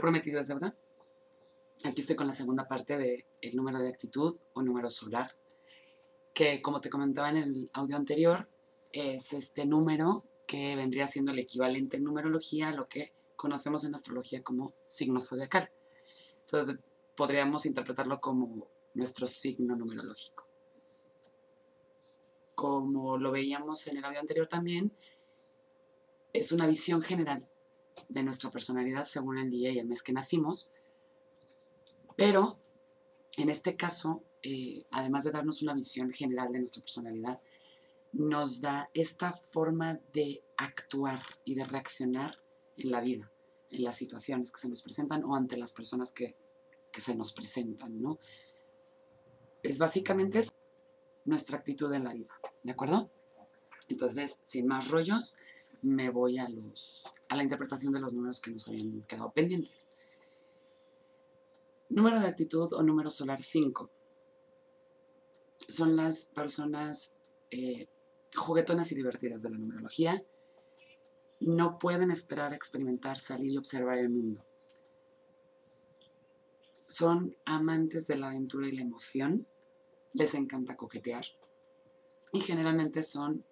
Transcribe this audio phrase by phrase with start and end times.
[0.00, 0.74] Prometido es verdad.
[1.84, 5.30] Aquí estoy con la segunda parte del número de actitud o número solar,
[6.32, 8.48] que como te comentaba en el audio anterior,
[8.92, 13.94] es este número que vendría siendo el equivalente en numerología a lo que conocemos en
[13.94, 15.70] astrología como signo zodiacal.
[16.40, 16.78] Entonces
[17.14, 20.44] podríamos interpretarlo como nuestro signo numerológico.
[22.54, 24.92] Como lo veíamos en el audio anterior también,
[26.32, 27.49] es una visión general
[28.08, 30.70] de nuestra personalidad según el día y el mes que nacimos,
[32.16, 32.58] pero
[33.36, 37.40] en este caso, eh, además de darnos una visión general de nuestra personalidad,
[38.12, 42.42] nos da esta forma de actuar y de reaccionar
[42.76, 43.32] en la vida,
[43.70, 46.36] en las situaciones que se nos presentan o ante las personas que,
[46.92, 48.18] se nos presentan, ¿no?
[49.62, 50.52] Es básicamente eso,
[51.24, 53.10] nuestra actitud en la vida, ¿de acuerdo?
[53.88, 55.36] Entonces, sin más rollos,
[55.82, 59.88] me voy a, los, a la interpretación de los números que nos habían quedado pendientes.
[61.88, 63.90] Número de actitud o número solar 5.
[65.68, 67.14] Son las personas
[67.50, 67.88] eh,
[68.34, 70.22] juguetonas y divertidas de la numerología.
[71.40, 74.44] No pueden esperar a experimentar, salir y observar el mundo.
[76.86, 79.46] Son amantes de la aventura y la emoción.
[80.12, 81.24] Les encanta coquetear.
[82.32, 83.44] Y generalmente son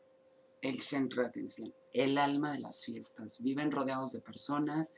[0.61, 3.43] el centro de atención, el alma de las fiestas.
[3.43, 4.95] Viven rodeados de personas,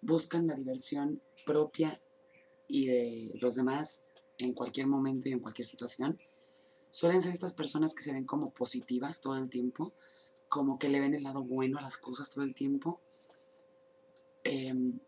[0.00, 2.00] buscan la diversión propia
[2.68, 4.06] y de los demás
[4.38, 6.18] en cualquier momento y en cualquier situación.
[6.90, 9.92] Suelen ser estas personas que se ven como positivas todo el tiempo,
[10.48, 13.00] como que le ven el lado bueno a las cosas todo el tiempo.
[14.44, 14.98] Em,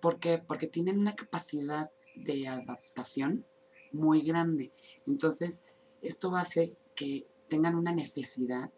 [0.00, 0.38] ¿Por qué?
[0.38, 3.46] Porque tienen una capacidad de adaptación
[3.90, 4.72] muy grande.
[5.06, 5.64] Entonces,
[6.02, 8.70] esto hace que tengan una necesidad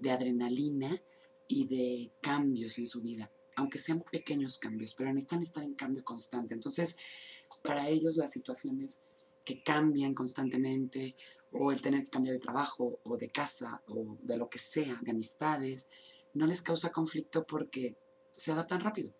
[0.00, 0.90] de adrenalina
[1.48, 6.04] y de cambios en su vida aunque sean pequeños cambios, pero necesitan estar en cambio
[6.04, 6.54] constante.
[6.54, 6.98] Entonces,
[7.62, 9.04] para ellos las situaciones
[9.44, 11.16] que cambian constantemente,
[11.50, 14.98] o el tener que cambiar de trabajo, o de casa, o de lo que sea,
[15.02, 15.88] de amistades,
[16.34, 17.96] no les causa conflicto porque
[18.30, 19.14] se adaptan rápido.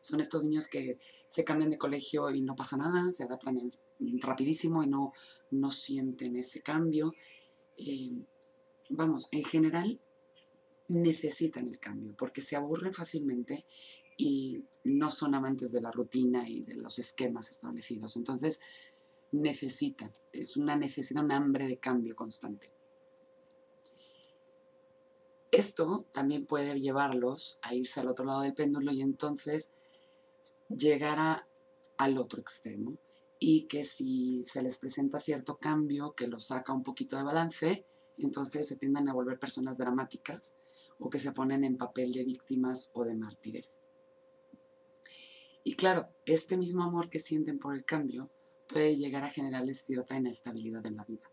[0.00, 0.98] son estos niños que
[1.28, 3.72] se cambian de colegio y no pasa nada, se adaptan
[4.20, 5.14] rapidísimo y no,
[5.50, 7.10] no sienten ese cambio.
[7.78, 8.12] Eh,
[8.90, 10.00] vamos, en general
[10.88, 13.64] necesitan el cambio porque se aburren fácilmente
[14.16, 18.16] y no son amantes de la rutina y de los esquemas establecidos.
[18.16, 18.60] Entonces,
[19.32, 22.72] necesitan, es una necesidad, un hambre de cambio constante.
[25.50, 29.76] Esto también puede llevarlos a irse al otro lado del péndulo y entonces
[30.68, 31.46] llegar
[31.96, 32.96] al otro extremo
[33.38, 37.84] y que si se les presenta cierto cambio que los saca un poquito de balance,
[38.18, 40.56] entonces se tiendan a volver personas dramáticas
[40.98, 43.82] o que se ponen en papel de víctimas o de mártires.
[45.64, 48.30] Y claro, este mismo amor que sienten por el cambio
[48.68, 51.30] puede llegar a generarles cierta inestabilidad en la vida.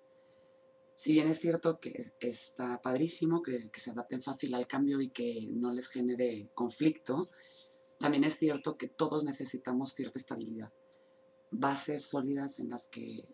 [0.95, 5.09] Si bien es cierto que está padrísimo que, que, se adapten fácil al cambio y
[5.09, 7.27] que no les genere conflicto,
[7.99, 10.71] también es cierto que todos necesitamos cierta estabilidad,
[11.49, 13.25] bases sólidas en las que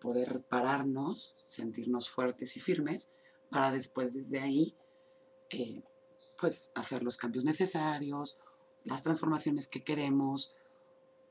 [0.00, 3.12] poder pararnos, sentirnos fuertes y firmes,
[3.50, 4.76] para después desde ahí
[5.50, 5.82] eh,
[6.38, 8.38] pues hacer los cambios necesarios,
[8.84, 10.54] las transformaciones que queremos,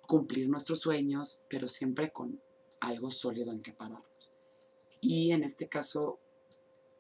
[0.08, 2.42] cumplir nuestros sueños, pero siempre con
[2.80, 4.32] algo sólido en que pararnos.
[5.02, 6.20] Y en este caso,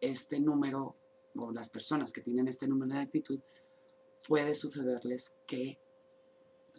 [0.01, 0.96] este número,
[1.36, 3.40] o las personas que tienen este número de actitud,
[4.28, 5.80] puede sucederles que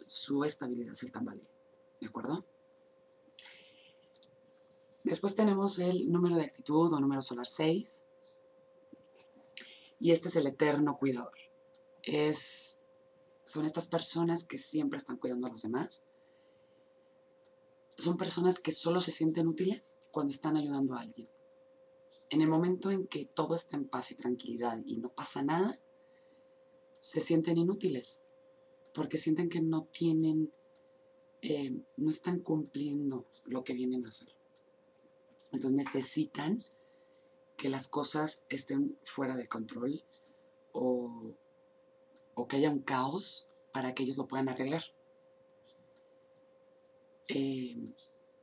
[0.07, 1.49] su estabilidad se tambalee.
[1.99, 2.45] ¿De acuerdo?
[5.03, 8.05] Después tenemos el número de actitud o número solar 6,
[9.99, 11.33] y este es el eterno cuidador.
[13.51, 16.07] Son estas personas que siempre están cuidando a los demás.
[17.97, 21.27] Son personas que solo se sienten útiles cuando están ayudando a alguien.
[22.29, 25.77] En el momento en que todo está en paz y tranquilidad y no pasa nada,
[26.93, 28.23] se sienten inútiles
[28.93, 30.53] porque sienten que no tienen,
[31.41, 34.33] eh, no están cumpliendo lo que vienen a hacer.
[35.51, 36.63] Entonces necesitan
[37.57, 40.03] que las cosas estén fuera de control
[40.73, 41.35] o,
[42.49, 44.81] que haya un caos para que ellos lo puedan arreglar.
[47.27, 47.75] Eh,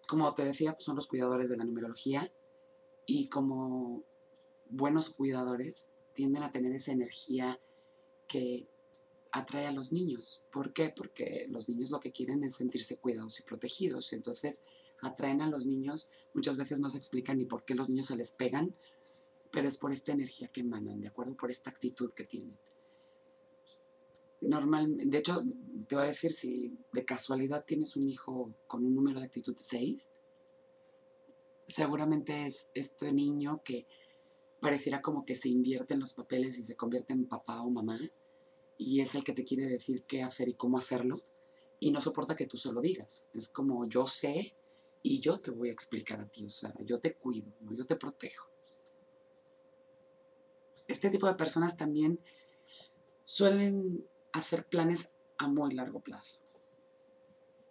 [0.07, 2.33] como te decía, pues, son los cuidadores de la numerología
[3.07, 4.05] y como
[4.71, 7.61] buenos cuidadores tienden a tener esa energía
[8.29, 8.69] que
[9.33, 10.45] atrae a los niños.
[10.53, 10.93] ¿Por qué?
[10.95, 14.13] Porque los niños lo que quieren es sentirse cuidados y protegidos.
[14.13, 14.63] Entonces
[15.03, 18.17] atraen a los niños, muchas veces no se explica ni por qué los niños se
[18.17, 18.75] les pegan
[19.51, 21.37] pero es por esta energía que emanan, ¿de acuerdo?
[21.37, 22.59] Por esta actitud que tienen.
[24.41, 25.43] Normalmente, de hecho,
[25.89, 29.57] te voy a decir, si de casualidad tienes un hijo con un número de actitud
[29.57, 30.11] de 6,
[31.67, 33.87] seguramente es este niño que
[34.61, 37.99] pareciera como que se invierte en los papeles y se convierte en papá o mamá,
[38.77, 41.21] y es el que te quiere decir qué hacer y cómo hacerlo,
[41.81, 43.29] y no soporta que tú se lo digas.
[43.35, 44.55] Es como yo sé
[45.03, 47.97] y yo te voy a explicar a ti, o sea, yo te cuido, yo te
[47.97, 48.49] protejo.
[50.87, 52.21] Este tipo de personas también
[53.25, 56.41] suelen hacer planes a muy largo plazo.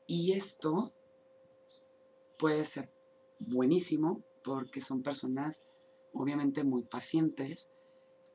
[0.06, 0.94] Y esto
[2.38, 2.92] puede ser
[3.40, 5.70] buenísimo porque son personas
[6.14, 7.76] obviamente muy pacientes,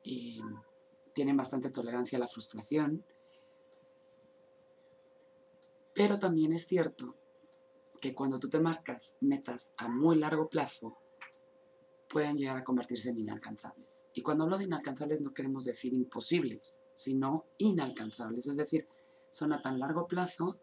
[0.03, 0.41] y
[1.13, 3.05] tienen bastante tolerancia a la frustración,
[5.93, 7.15] pero también es cierto
[8.03, 10.97] que cuando tú te marcas metas a muy largo plazo,
[12.09, 14.09] pueden llegar a convertirse en inalcanzables.
[14.13, 18.47] Y cuando hablo de inalcanzables no queremos decir imposibles, sino inalcanzables.
[18.47, 18.89] Es decir,
[19.29, 20.59] son a tan largo plazo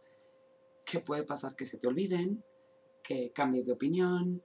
[0.84, 2.44] que puede pasar que se te olviden,
[3.02, 4.44] que cambies de opinión,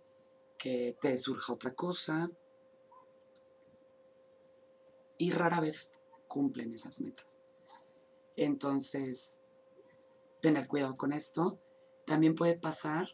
[0.57, 2.31] que te surja otra cosa.
[5.17, 5.91] Y rara vez
[6.29, 7.43] cumplen esas metas.
[8.37, 9.41] Entonces,
[10.39, 11.59] tener cuidado con esto.
[12.05, 13.07] También puede pasar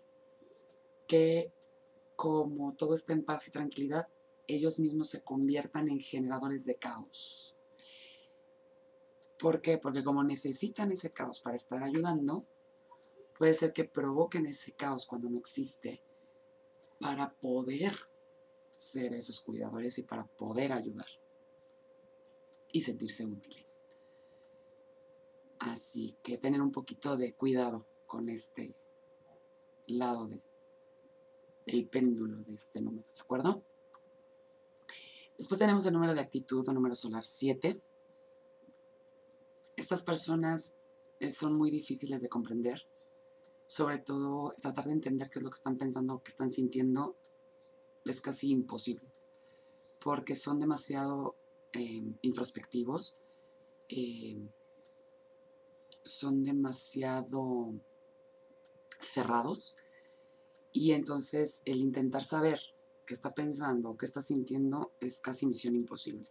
[1.07, 1.53] que
[2.15, 4.07] como todo está en paz y tranquilidad,
[4.47, 7.57] ellos mismos se conviertan en generadores de caos.
[9.39, 9.77] ¿Por qué?
[9.77, 12.45] Porque como necesitan ese caos para estar ayudando,
[13.37, 16.03] puede ser que provoquen ese caos cuando no existe
[16.99, 17.91] para poder
[18.69, 21.07] ser esos cuidadores y para poder ayudar
[22.71, 23.83] y sentirse útiles.
[25.57, 28.75] Así que tener un poquito de cuidado con este
[29.87, 30.41] lado de
[31.65, 33.63] el péndulo de este número, ¿de acuerdo?
[35.37, 37.81] Después tenemos el número de actitud o número solar 7.
[39.75, 40.77] Estas personas
[41.19, 42.87] eh, son muy difíciles de comprender,
[43.65, 47.15] sobre todo tratar de entender qué es lo que están pensando, qué están sintiendo,
[48.05, 49.07] es casi imposible,
[49.99, 51.35] porque son demasiado
[51.73, 53.17] em, introspectivos,
[53.89, 54.49] em,
[56.03, 57.73] son demasiado
[59.11, 59.75] cerrados
[60.71, 62.61] y entonces el intentar saber
[63.05, 66.23] qué está pensando, qué está sintiendo, es casi misión imposible.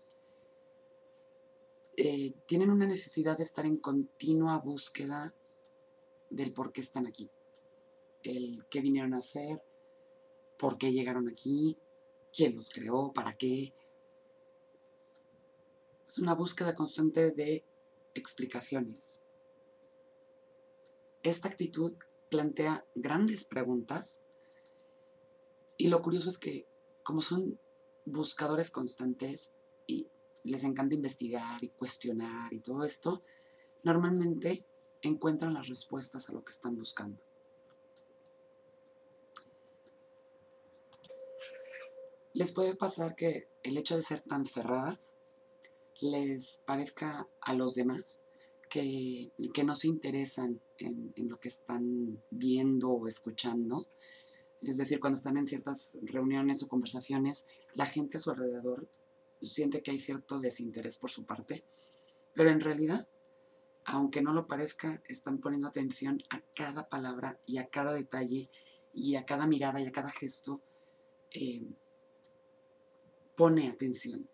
[1.97, 5.35] Eh, tienen una necesidad de estar en continua búsqueda
[6.31, 7.31] del por qué están aquí,
[8.23, 9.63] el qué vinieron a hacer,
[10.59, 11.77] por qué llegaron aquí,
[12.35, 13.75] quién los creó, para qué.
[16.07, 17.65] Es una búsqueda constante de
[18.15, 19.25] explicaciones.
[21.23, 21.95] Esta actitud
[22.31, 24.23] plantea grandes preguntas
[25.77, 26.67] y lo curioso es que
[27.03, 27.59] como son
[28.05, 29.57] buscadores constantes
[29.87, 30.07] y
[30.45, 33.23] les encanta investigar y cuestionar y todo esto,
[33.83, 34.65] normalmente
[35.03, 37.21] encuentran las respuestas a lo que están buscando.
[42.33, 45.17] Les puede pasar que el hecho de ser tan cerradas
[46.01, 48.27] les parezca a los demás
[48.69, 49.31] que,
[49.65, 53.87] no se interesan en, lo que están viendo o escuchando
[54.63, 58.89] es decir, cuando están en ciertas reuniones o conversaciones, la gente a su alrededor
[59.41, 61.65] siente que hay cierto desinterés por su parte,
[62.35, 63.09] pero en realidad,
[63.85, 68.51] aunque no lo parezca, están poniendo atención a cada palabra y a cada detalle
[68.93, 70.61] y a cada mirada y a cada gesto.
[71.33, 71.73] Eh,
[73.35, 74.29] pone atención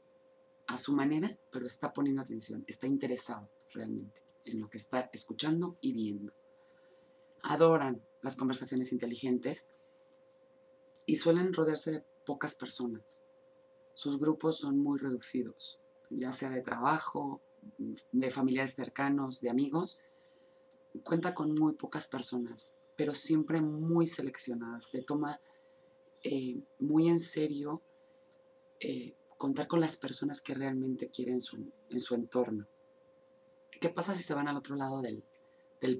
[0.66, 5.76] a su manera, pero está poniendo atención, está interesado realmente en lo que está escuchando
[5.80, 6.32] y viendo.
[7.44, 9.70] Adoran las conversaciones inteligentes
[11.04, 13.26] y suelen rodearse de pocas personas.
[13.94, 17.40] Sus grupos son muy reducidos, ya sea de trabajo,
[18.12, 20.00] de familiares cercanos, de amigos.
[21.04, 24.86] Cuenta con muy pocas personas, pero siempre muy seleccionadas.
[24.86, 25.40] Se toma
[26.24, 27.82] eh, muy en serio
[28.80, 32.66] eh, contar con las personas que realmente quieren su, en su entorno.
[33.86, 35.22] ¿Qué pasa si se van al otro lado del,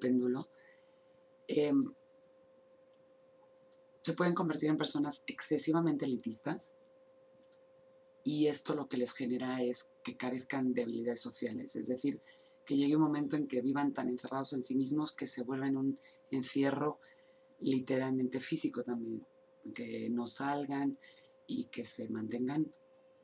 [0.00, 0.49] péndulo?
[1.47, 1.81] Em,
[4.00, 6.75] se pueden convertir en personas excesivamente elitistas
[8.25, 12.21] y esto lo que les genera es que carezcan de habilidades sociales, es decir,
[12.64, 15.76] que llegue un momento en que vivan tan encerrados en sí mismos que se vuelven
[15.76, 16.00] un
[16.33, 16.99] encierro
[17.61, 19.25] literalmente físico también,
[19.73, 20.90] que no salgan
[21.47, 22.69] y que se mantengan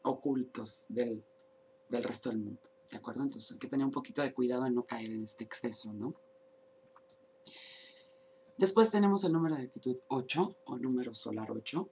[0.02, 1.25] ocultos del,
[1.88, 3.22] del resto del mundo, ¿de acuerdo?
[3.22, 6.14] Entonces hay que tener un poquito de cuidado en no caer en este exceso, ¿no?
[8.58, 11.90] Después tenemos el número de actitud 8 o número solar 8.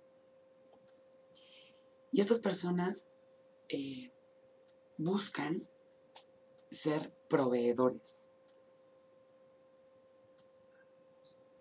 [2.13, 3.11] Y estas personas
[3.69, 4.13] eh,
[4.99, 5.69] buscan
[6.71, 8.31] ser proveedores.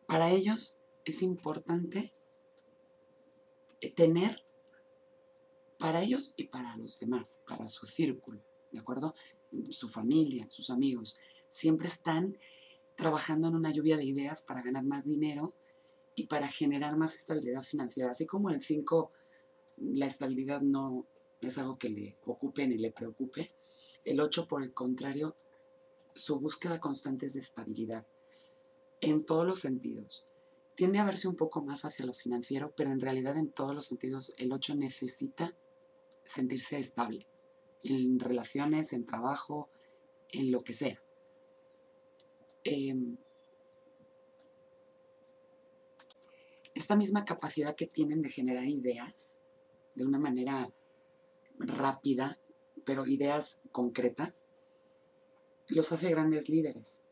[0.05, 2.13] Para ellos es importante
[3.79, 4.43] eh, tener
[5.77, 9.13] para ellos y para los demás, para su círculo, ¿de acuerdo?
[9.69, 12.37] Su familia, sus amigos, siempre están
[12.95, 15.53] trabajando en una lluvia de ideas para ganar más dinero
[16.15, 18.11] y para generar más estabilidad financiera.
[18.11, 19.11] Así como el 5,
[19.77, 21.05] la estabilidad no
[21.41, 23.47] es algo que le ocupe ni le preocupe,
[24.05, 25.35] el 8, por el contrario,
[26.13, 28.05] su búsqueda constante es de estabilidad
[29.01, 30.27] en todos los sentidos.
[30.75, 33.85] Tiende a verse un poco más hacia lo financiero, pero en realidad en todos los
[33.85, 35.55] sentidos el 8 necesita
[36.23, 37.27] sentirse estable
[37.83, 39.69] en relaciones, en trabajo,
[40.31, 40.99] en lo que sea.
[42.63, 43.17] Em,
[46.75, 49.41] esta misma capacidad que tienen de generar ideas
[49.95, 50.71] de una manera
[51.57, 52.39] rápida,
[52.85, 54.47] pero ideas concretas,
[55.67, 57.03] los hace grandes líderes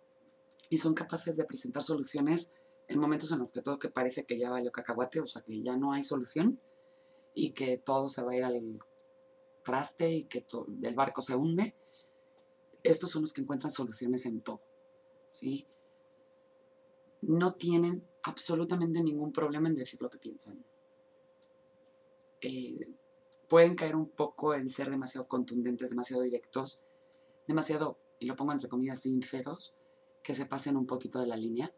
[0.69, 2.53] y son capaces de presentar soluciones
[2.88, 5.62] en momentos en los que todo que parece que ya valió cacahuate, o sea que
[5.62, 6.59] ya no hay solución
[7.33, 8.77] y que todo se va a ir al
[9.67, 10.45] traste y que
[10.83, 11.75] el barco se hunde,
[12.83, 14.62] estos son los que encuentran soluciones en todo.
[15.29, 15.67] ¿sí?
[17.21, 20.63] No tienen absolutamente ningún problema en decir lo que piensan.
[22.39, 22.93] Eh,
[23.50, 26.83] pueden caer un poco en ser demasiado contundentes, demasiado directos,
[27.45, 29.74] demasiado, y lo pongo entre comillas, sinceros,
[30.24, 31.74] que se pasen un poquito de la línea.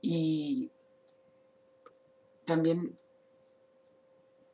[0.00, 0.72] Y
[2.44, 2.96] también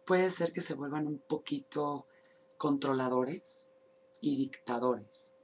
[0.08, 2.06] puede ser que se vuelvan un poquito
[2.56, 3.72] controladores
[4.22, 5.36] y dictadores.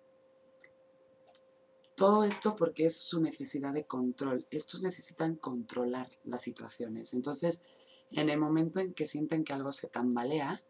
[1.94, 4.47] Todo esto porque es su necesidad de control.
[4.50, 7.12] Estos necesitan controlar las situaciones.
[7.12, 7.62] Entonces,
[8.11, 10.64] en el momento en que sienten que algo se tambalea,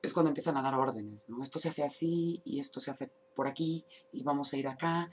[0.00, 1.42] es cuando empiezan a dar órdenes, ¿no?
[1.42, 5.10] Esto se hace así y esto se hace por aquí y vamos a ir acá.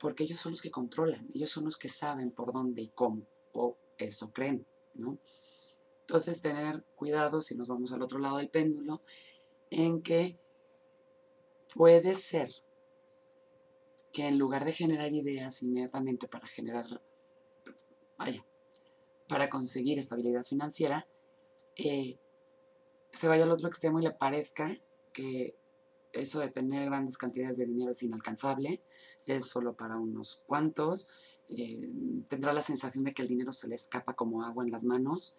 [0.00, 3.22] Porque ellos son los que controlan, ellos son los que saben por dónde y cómo,
[3.52, 5.20] o eso creen, ¿no?
[6.10, 9.00] Entonces, tener cuidado si nos vamos al otro lado del péndulo,
[9.70, 10.36] en que
[11.72, 12.50] puede ser
[14.12, 17.00] que en lugar de generar ideas inmediatamente para generar,
[18.18, 18.44] vaya,
[19.28, 21.06] para conseguir estabilidad financiera,
[21.76, 22.18] eh,
[23.12, 24.68] se vaya al otro extremo y le parezca
[25.12, 25.54] que
[26.12, 28.82] eso de tener grandes cantidades de dinero es inalcanzable,
[29.26, 31.06] es solo para unos cuantos,
[31.50, 31.88] eh,
[32.28, 35.36] tendrá la sensación de que el dinero se le escapa como agua en las manos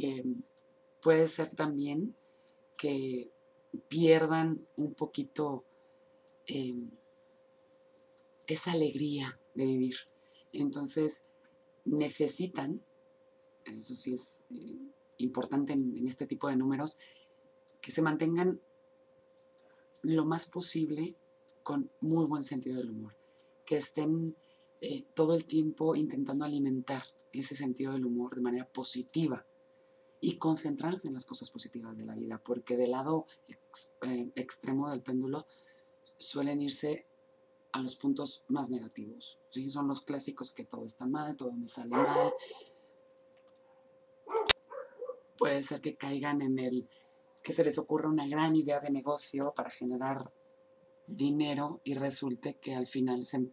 [0.00, 0.44] Em,
[1.02, 2.14] puede ser también
[2.76, 3.32] que
[3.88, 5.64] pierdan un poquito
[6.46, 6.92] em,
[8.46, 9.96] esa alegría de vivir.
[10.52, 11.24] Entonces
[11.84, 12.80] necesitan,
[13.64, 14.78] eso sí es eh,
[15.16, 16.98] importante en, este tipo de números,
[17.80, 18.60] que se mantengan
[20.02, 21.16] lo más posible
[21.64, 23.16] con muy buen sentido del humor,
[23.64, 24.36] que estén
[24.80, 27.02] eh, todo el tiempo intentando alimentar
[27.32, 29.44] ese sentido del humor de manera positiva
[30.20, 33.26] y concentrarse en las cosas positivas de la vida, porque del lado
[34.02, 35.46] eh, extremo del péndulo
[36.16, 37.06] suelen irse
[37.72, 39.40] a los puntos más negativos.
[39.50, 39.70] ¿sí?
[39.70, 42.32] Son los clásicos que todo está mal, todo me sale mal.
[45.36, 46.88] Puede ser que caigan en el
[47.42, 50.32] que se les ocurra una gran idea de negocio para generar
[51.06, 53.48] dinero y resulte que al final se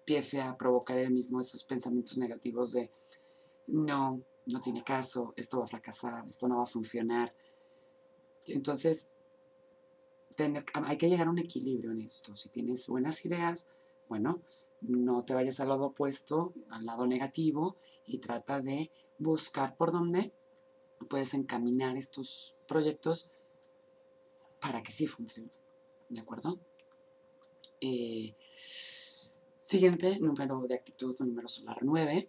[0.00, 2.90] empiece a provocar el mismo esos pensamientos negativos de
[3.68, 7.34] no, no tiene caso, esto va a fracasar, esto no va a funcionar.
[8.48, 9.10] Entonces,
[10.86, 12.34] hay que llegar a un equilibrio en esto.
[12.36, 13.68] Si tienes buenas ideas,
[14.08, 14.40] bueno,
[14.80, 20.32] no te vayas al lado opuesto, al lado negativo, y trata de buscar por dónde
[21.08, 23.30] puedes encaminar estos proyectos
[24.60, 25.50] para que sí funcionen.
[26.08, 26.58] ¿De acuerdo?
[27.80, 32.28] Eh, siguiente, número de actitud, número solar 9.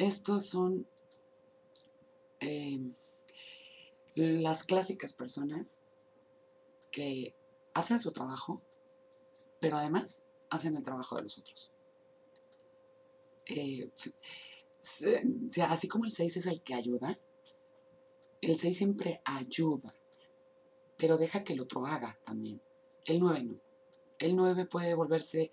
[0.00, 0.86] Estos son
[2.40, 2.94] em,
[4.14, 5.82] las clásicas personas
[6.90, 7.34] que
[7.74, 8.62] hacen su trabajo,
[9.60, 11.70] pero además hacen el trabajo de los otros.
[13.44, 13.90] Eh,
[15.68, 17.14] así como el 6 es el que ayuda,
[18.40, 19.94] el 6 siempre ayuda,
[20.96, 22.62] pero deja que el otro haga también.
[23.04, 23.60] El 9 no.
[24.18, 25.50] El 9 puede volverse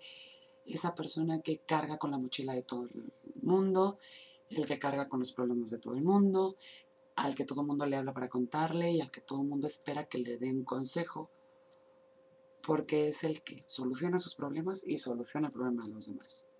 [0.64, 3.12] esa persona que carga con la mochila de todo el
[3.42, 3.98] mundo
[4.50, 6.56] el que carga con los problemas de todo el mundo,
[7.16, 9.66] al que todo el mundo le habla para contarle y al que todo el mundo
[9.66, 11.30] espera que le den consejo,
[12.62, 16.50] porque es el que soluciona sus problemas y soluciona el problema de los demás.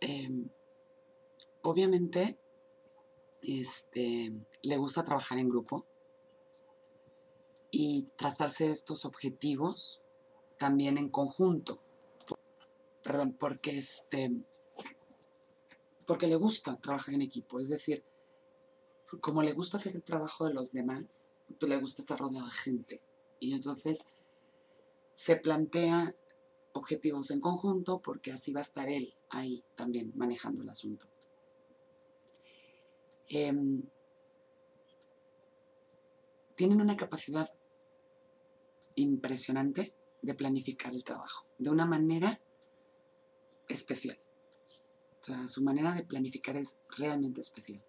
[0.00, 0.48] Em,
[1.62, 2.38] obviamente,
[3.42, 5.86] este, le gusta trabajar en grupo
[7.70, 10.04] y trazarse estos objetivos
[10.56, 11.80] también en conjunto.
[13.02, 14.30] Perdón, porque este
[16.06, 18.04] porque le gusta trabajar en equipo, es decir,
[19.20, 22.52] como le gusta hacer el trabajo de los demás, pues le gusta estar rodeado de
[22.52, 23.02] gente.
[23.40, 24.14] Y entonces
[25.14, 26.14] se plantea
[26.72, 31.06] objetivos en conjunto porque así va a estar él ahí también manejando el asunto.
[33.28, 33.82] Em,
[36.54, 37.48] tienen una capacidad
[38.94, 42.40] impresionante de planificar el trabajo de una manera
[43.68, 44.18] especial.
[45.22, 47.80] O sea, su manera de planificar es realmente especial.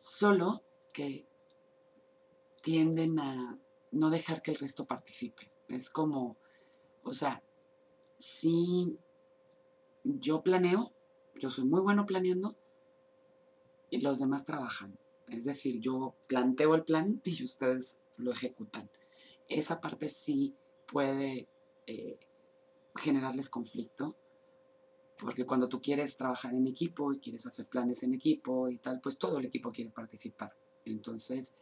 [0.00, 1.24] Solo que
[2.60, 3.60] tienden a
[3.92, 5.52] no dejar que el resto participe.
[5.68, 6.36] Es como,
[7.04, 7.44] o sea,
[8.18, 8.98] si
[10.02, 10.92] yo planeo,
[11.38, 12.56] yo soy muy bueno planeando
[13.88, 14.98] y los demás trabajan.
[15.28, 18.90] Es decir, yo planteo el plan y ustedes lo ejecutan.
[19.48, 20.56] Esa parte sí
[20.86, 21.46] puede
[21.86, 22.18] eh,
[22.96, 24.16] generarles conflicto,
[25.22, 29.00] porque cuando tú quieres trabajar en equipo y quieres hacer planes en equipo y tal,
[29.00, 30.52] pues todo el equipo quiere participar.
[30.84, 31.58] Entonces,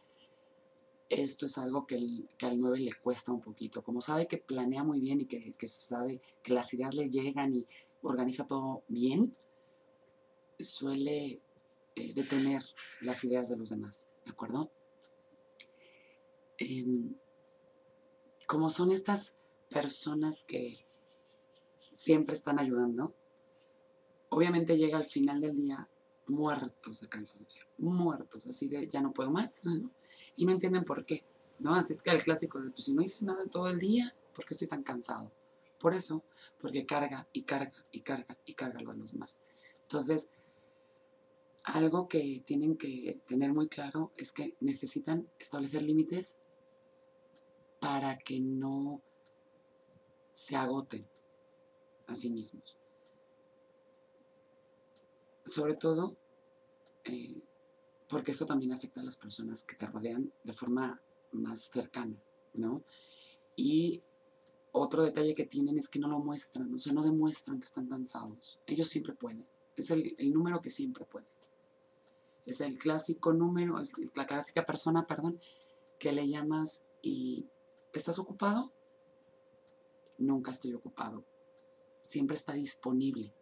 [1.09, 3.83] esto es algo que, al 9 le cuesta un poquito.
[3.83, 7.67] Como sabe que planea muy bien y que, sabe que las ideas le llegan y
[8.01, 9.31] organiza todo bien,
[10.59, 11.39] suele
[11.95, 12.63] eh, detener
[13.01, 14.71] las ideas de los demás, ¿de acuerdo?
[16.57, 17.13] Em,
[18.47, 19.37] como son estas
[19.69, 20.73] personas que
[21.77, 23.13] siempre están ayudando,
[24.31, 25.87] obviamente llega al final del día
[26.27, 29.63] muertos de cansancio, muertos, así de ya no puedo más,
[30.35, 31.23] y no entienden por qué,
[31.59, 31.75] ¿no?
[31.75, 34.45] Así es que el clásico de, pues si no hice nada todo el día, ¿por
[34.45, 35.31] qué estoy tan cansado?
[35.79, 36.23] Por eso,
[36.59, 39.43] porque carga y carga y carga y carga lo de los demás.
[39.81, 40.29] Entonces,
[41.65, 46.41] algo que tienen que tener muy claro es que necesitan establecer límites
[47.79, 49.01] para que no
[50.31, 51.05] se agoten
[52.07, 52.80] a sí mismos.
[55.51, 56.15] Sobre todo
[57.03, 57.41] eh,
[58.07, 62.15] porque eso también afecta a las personas que te rodean de forma más cercana,
[62.55, 62.83] ¿no?
[63.55, 64.01] Y
[64.71, 67.87] otro detalle que tienen es que no lo muestran, o sea, no demuestran que están
[67.87, 68.59] cansados.
[68.65, 69.45] Ellos siempre pueden.
[69.75, 71.27] Es el, número que siempre puede.
[72.45, 75.39] Es el clásico número, es la clásica persona, perdón,
[75.99, 77.45] que le llamas y
[77.93, 78.71] ¿Estás ocupado?
[80.17, 81.25] Nunca estoy ocupado.
[82.01, 83.33] Siempre está disponible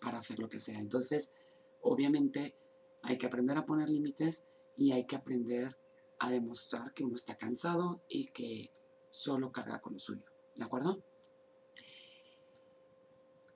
[0.00, 0.80] para hacer lo que sea.
[0.80, 1.34] Entonces,
[1.80, 2.54] obviamente,
[3.02, 5.76] hay que aprender a poner límites y hay que aprender
[6.18, 8.70] a demostrar que uno está cansado y que
[9.10, 10.24] solo carga con lo suyo.
[10.56, 11.02] ¿De acuerdo?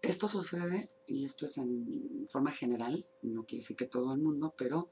[0.00, 4.52] Esto sucede, y esto es en forma general, no quiere decir que todo el mundo,
[4.57, 4.90] pero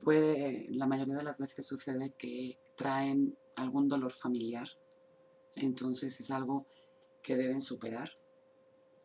[0.00, 4.68] puede, la mayoría de las veces sucede que traen algún dolor familiar.
[5.56, 6.66] Entonces es algo
[7.22, 8.12] que deben superar.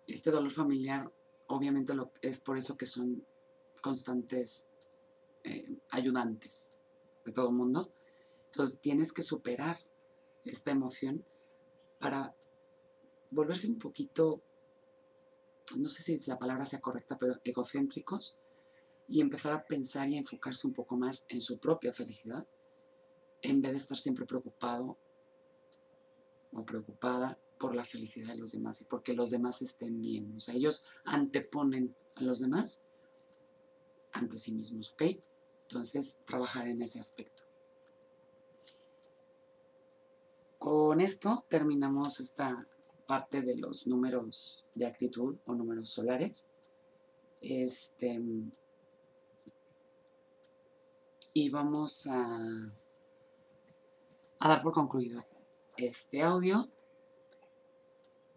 [0.05, 1.11] Este dolor familiar
[1.47, 3.25] obviamente es por eso que son
[3.81, 4.71] constantes
[5.43, 6.81] eh, ayudantes
[7.25, 7.91] de todo el mundo.
[8.45, 9.79] Entonces tienes que superar
[10.45, 11.25] esta emoción
[11.99, 12.35] para
[13.31, 14.43] volverse un poquito,
[15.77, 18.37] no sé si la palabra sea correcta, pero egocéntricos
[19.07, 22.47] y empezar a pensar y a enfocarse un poco más en su propia felicidad
[23.41, 24.97] en vez de estar siempre preocupado
[26.53, 30.33] o preocupada por la felicidad de los demás y porque los demás estén bien.
[30.35, 32.89] O sea, ellos anteponen a los demás
[34.11, 35.03] ante sí mismos, ¿ok?
[35.63, 37.43] Entonces, trabajar en ese aspecto.
[40.59, 42.67] Con esto terminamos esta
[43.05, 46.51] parte de los números de actitud o números solares.
[47.41, 48.21] Este,
[51.33, 52.73] y vamos a
[54.43, 55.21] a dar por concluido
[55.77, 56.67] este audio.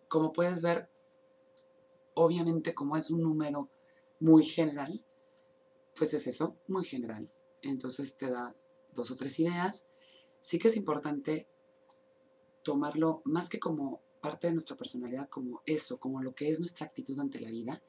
[0.09, 0.88] Como puedes ver,
[2.14, 3.69] obviamente como es un número
[4.21, 5.05] muy general,
[5.97, 7.27] pues es eso, muy general.
[7.62, 8.55] Entonces te da
[8.92, 9.88] dos o tres ideas.
[10.40, 11.49] Sí que es importante
[12.62, 16.87] tomarlo más que como parte de nuestra personalidad, como eso, como lo que es nuestra
[16.87, 17.83] actitud ante la vida,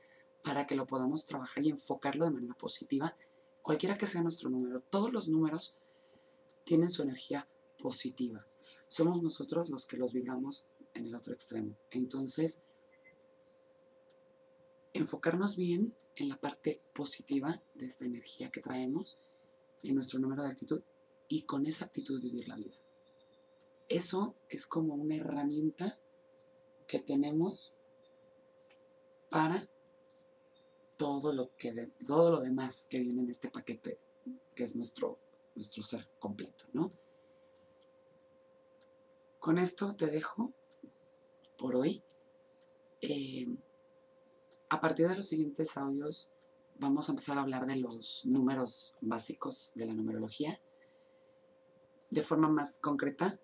[0.43, 3.15] para que lo podamos trabajar y enfocarlo de manera positiva,
[3.63, 4.81] cualquiera que sea nuestro número.
[4.81, 5.75] Todos los números
[6.63, 8.39] tienen su energía positiva.
[8.87, 11.75] Somos nosotros los que los vibramos en el otro extremo.
[11.91, 12.63] Entonces,
[14.93, 19.17] enfocarnos bien en la parte positiva de esta energía que traemos,
[19.83, 20.81] en nuestro número de actitud,
[21.27, 22.75] y con esa actitud vivir la vida.
[23.89, 25.99] Eso es como una herramienta
[26.87, 27.73] que tenemos
[29.29, 29.61] para
[30.97, 33.99] todo lo, que todo lo demás que viene en este paquete,
[34.55, 35.19] que es nuestro,
[35.55, 36.89] nuestro ser completo, ¿no?
[39.39, 40.53] Con esto te dejo
[41.57, 42.03] por hoy.
[43.01, 43.47] Eh,
[44.69, 46.29] a partir de los siguientes audios
[46.79, 50.59] vamos a empezar a hablar de los números básicos de la numerología
[52.09, 53.39] de forma más concreta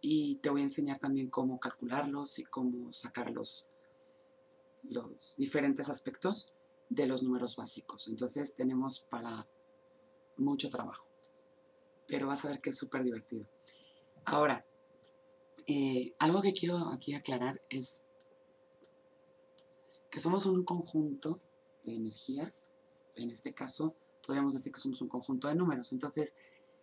[0.00, 3.70] y te voy a enseñar también cómo calcularlos y cómo sacar los,
[4.84, 6.52] los diferentes aspectos
[6.88, 8.08] de los números básicos.
[8.08, 9.48] Entonces tenemos para
[10.36, 11.08] mucho trabajo,
[12.06, 13.46] pero vas a ver que es súper divertido.
[14.24, 14.64] Ahora,
[15.70, 18.04] eh, algo que quiero aquí aclarar es
[20.10, 21.42] que somos un conjunto
[21.84, 22.74] de energías,
[23.16, 23.94] en este caso
[24.26, 25.92] podríamos decir que somos un conjunto de números.
[25.92, 26.36] Entonces,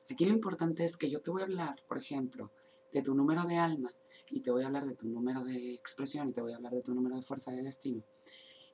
[0.09, 2.51] aquí lo importante es que yo te voy a hablar, por ejemplo,
[2.93, 3.91] de tu número de alma
[4.29, 6.73] y te voy a hablar de tu número de expresión y te voy a hablar
[6.73, 8.03] de tu número de fuerza de destino.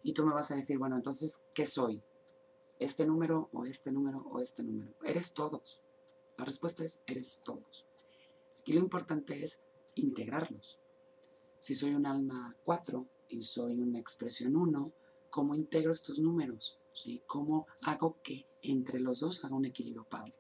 [0.04, 2.02] Y tú me vas a decir, bueno, entonces, ¿qué soy?
[2.80, 4.94] ¿Este número o este número o este número?
[5.06, 5.82] Eres todos.
[6.38, 7.86] La respuesta es, eres todos.
[8.60, 9.64] Aquí lo importante es
[9.96, 10.80] integrarlos.
[11.60, 14.94] Si soy un alma 4 y soy una expresión 1,
[15.30, 16.80] ¿cómo integro estos números?
[16.94, 17.24] ¿Sí?
[17.26, 20.36] ¿Cómo hago que entre los dos haga un equilibrio padre?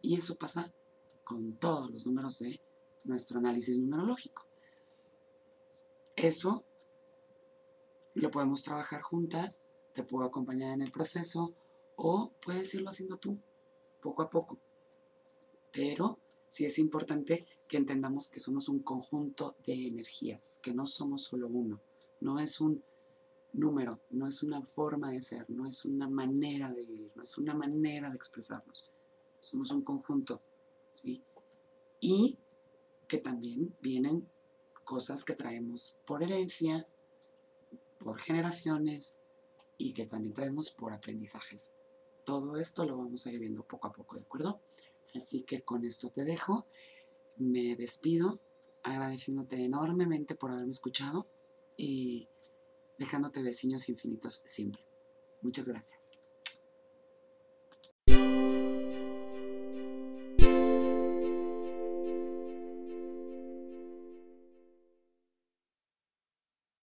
[0.00, 0.72] Y eso pasa
[1.22, 2.60] con todos los números de
[3.04, 4.46] nuestro análisis numerológico.
[6.16, 6.64] Eso
[8.14, 11.54] lo podemos trabajar juntas, te puedo acompañar en el proceso
[11.96, 13.38] o puedes irlo haciendo tú,
[14.00, 14.58] poco a poco.
[15.72, 16.18] Pero
[16.52, 21.48] sí es importante que entendamos que somos un conjunto de energías, que no somos solo
[21.48, 21.80] uno,
[22.20, 22.84] no es un
[23.54, 27.38] número, no es una forma de ser, no es una manera de vivir, no es
[27.38, 28.90] una manera de expresarnos.
[29.40, 30.42] Somos un conjunto,
[30.90, 31.22] ¿sí?
[32.00, 32.38] Y
[33.08, 34.28] que también vienen
[34.84, 36.86] cosas que traemos por herencia,
[37.98, 39.22] por generaciones
[39.78, 41.76] y que también traemos por aprendizajes.
[42.26, 44.60] Todo esto lo vamos a ir viendo poco a poco, ¿de acuerdo?
[45.14, 46.64] Así que con esto te dejo.
[47.36, 48.40] Me despido
[48.82, 51.28] agradeciéndote enormemente por haberme escuchado
[51.76, 52.28] y
[52.98, 54.84] dejándote vecinos infinitos siempre.
[55.40, 56.12] Muchas gracias.